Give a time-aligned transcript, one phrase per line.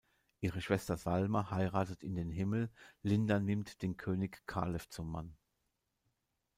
[0.39, 2.71] Ihre Schwester Salme heiratet in den Himmel,
[3.03, 5.37] Linda nimmt den König Kalev zum Mann.